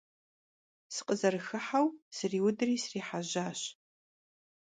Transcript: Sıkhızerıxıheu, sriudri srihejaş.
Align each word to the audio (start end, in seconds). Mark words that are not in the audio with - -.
Sıkhızerıxıheu, 0.95 1.87
sriudri 2.15 2.75
srihejaş. 2.83 3.59